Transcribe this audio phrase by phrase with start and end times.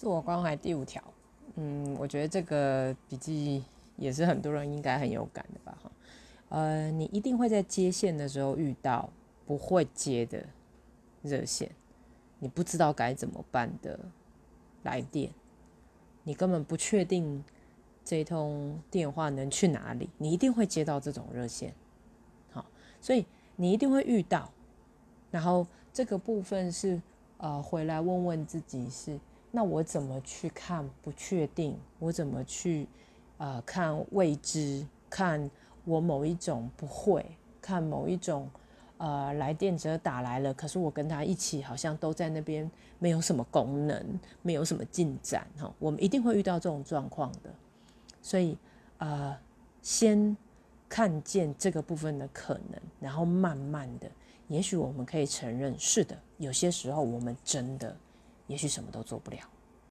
[0.00, 1.04] 自我关怀第五条，
[1.56, 3.62] 嗯，我觉得这个笔记
[3.98, 5.92] 也是很多人应该很有感的吧，哈，
[6.48, 9.10] 呃，你一定会在接线的时候遇到
[9.44, 10.42] 不会接的
[11.20, 11.70] 热线，
[12.38, 14.00] 你不知道该怎么办的
[14.84, 15.30] 来电，
[16.24, 17.44] 你根本不确定
[18.02, 21.74] 这通电话能去哪里，你一定会接到这种热线，
[22.52, 22.64] 好，
[23.02, 24.50] 所以你一定会遇到，
[25.30, 27.02] 然后这个部分是
[27.36, 29.20] 呃回来问问自己是。
[29.50, 31.76] 那我怎么去看不确定？
[31.98, 32.86] 我怎么去
[33.38, 34.86] 呃看未知？
[35.08, 35.50] 看
[35.84, 37.24] 我某一种不会？
[37.60, 38.48] 看某一种
[38.96, 45.72] 呃来电者打来了，可是我跟他一起好像都在那边，没有什么功能，没有什么进展哈。
[45.78, 47.52] 我们一定会遇到这种状况的，
[48.22, 48.56] 所以
[48.98, 49.36] 呃
[49.82, 50.36] 先
[50.88, 54.08] 看见这个部分的可能，然后慢慢的，
[54.48, 57.96] 也许我们可以承认，是的，有些时候我们真的。
[58.50, 59.38] 也许什么都做不了。